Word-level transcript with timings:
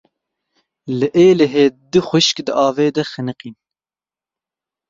Li 0.97 1.07
Êlihê 1.27 1.65
du 1.91 2.01
xwişk 2.07 2.37
di 2.45 2.53
avê 2.65 2.87
de 2.95 3.03
xeniqîn. 3.11 3.55